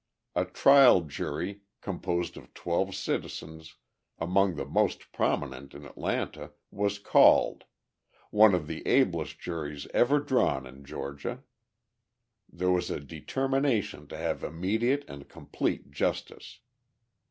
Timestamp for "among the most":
4.17-5.11